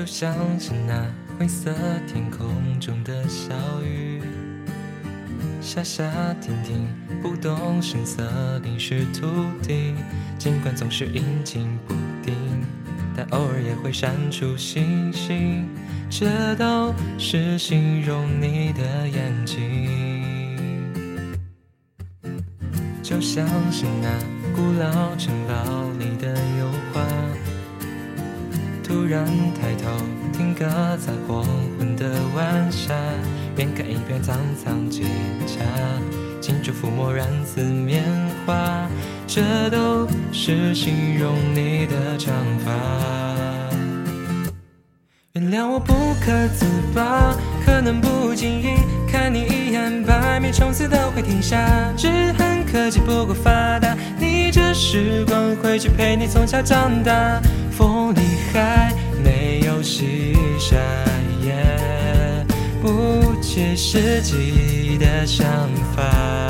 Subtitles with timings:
[0.00, 1.06] 就像是那
[1.38, 1.70] 灰色
[2.06, 4.22] 天空中的小雨，
[5.60, 6.10] 下下
[6.40, 6.88] 停停，
[7.20, 9.26] 不动声色淋湿土
[9.62, 9.94] 地。
[10.38, 11.92] 尽管总是阴晴不
[12.22, 12.34] 定，
[13.14, 15.68] 但偶尔也会闪出星星。
[16.08, 19.60] 这都是形容你的眼睛，
[23.02, 24.08] 就像是那
[24.56, 27.02] 古老城堡里的油画。
[28.90, 29.88] 突然抬头，
[30.32, 30.66] 听歌
[30.98, 31.44] 在黄
[31.78, 32.92] 昏的晚霞，
[33.54, 35.04] 边看一边苍苍蒹
[35.46, 35.60] 葭，
[36.40, 38.02] 近处抚摸染似棉
[38.44, 38.88] 花，
[39.28, 42.72] 这都是形容你的长发。
[45.34, 48.74] 原谅我不可自拔，可能不经意
[49.08, 51.64] 看你一眼，百米冲刺都会停下。
[51.96, 57.40] 只恨科技不够发达，逆着时光回去陪你从小长大。
[63.52, 65.44] 些实际的想
[65.96, 66.49] 法。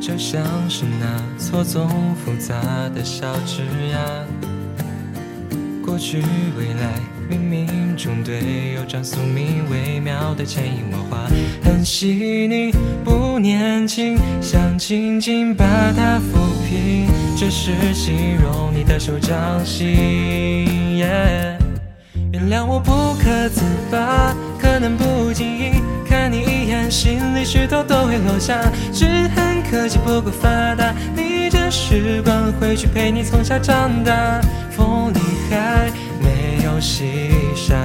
[0.00, 2.54] 就像是那错综复杂
[2.94, 4.24] 的小枝桠，
[5.84, 6.22] 过去
[6.56, 6.94] 未来
[7.28, 11.28] 冥冥中对有张宿命微妙的潜移默化，
[11.62, 12.08] 很细
[12.48, 12.72] 腻
[13.04, 16.38] 不年轻，想轻轻把它抚
[16.68, 17.06] 平，
[17.36, 20.98] 这是形容你的手掌心。
[22.30, 25.72] 原谅我不可自拔，可能不经意
[26.08, 28.60] 看你一眼，心里石头都会落下。
[28.92, 29.04] 只
[29.34, 34.40] 恨科技不够发达，逆着时光回去陪你从小长大。
[34.70, 35.18] 风里
[35.50, 35.90] 还
[36.22, 37.76] 没有西晒，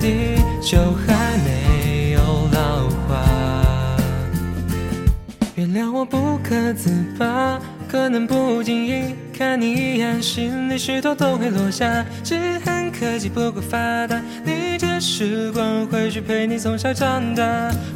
[0.00, 2.20] 地球还没有
[2.52, 3.24] 老化。
[5.56, 7.58] 原谅我不可自拔，
[7.88, 12.04] 可能不经意看你一眼，心里石头都会落下。
[12.22, 17.44] 只恨科技不够发达，逆着时光回去陪你从小长大。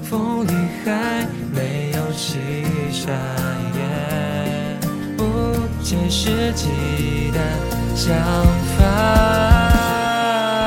[0.02, 0.50] 风里
[0.84, 2.36] 还没有西
[2.92, 3.12] 晒，
[5.16, 5.24] 不
[5.82, 6.68] 切实际
[7.32, 7.40] 的
[7.96, 8.14] 想
[8.76, 8.84] 法。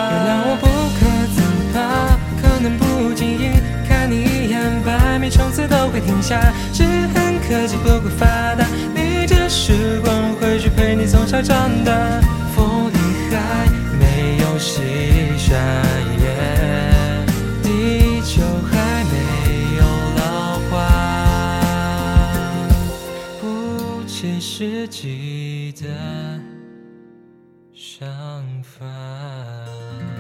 [0.10, 0.66] 原谅我不
[0.98, 1.00] 可
[1.32, 1.38] 自
[1.74, 3.52] 拔，可能不经意
[3.88, 6.52] 看你一眼，百米冲刺都会停下。
[6.74, 8.26] 只恨科技不够发
[8.56, 8.66] 达，
[8.96, 11.94] 逆着时光回去陪你从小长大。
[12.56, 12.98] 风里
[13.30, 13.70] 还
[14.00, 14.82] 没有西
[15.38, 15.56] 晒，
[24.42, 26.42] 实际的
[27.72, 28.04] 想
[28.64, 30.11] 法。